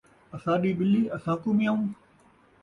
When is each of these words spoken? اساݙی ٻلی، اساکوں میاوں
اساݙی 0.35 0.71
ٻلی، 0.77 1.01
اساکوں 1.15 1.53
میاوں 1.57 1.85